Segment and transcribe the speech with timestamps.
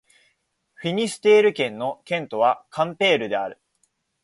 [0.73, 3.61] フィニステール県の県都はカンペールである